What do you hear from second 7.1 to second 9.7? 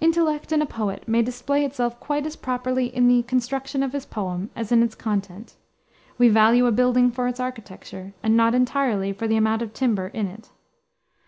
for its architecture, and not entirely for the amount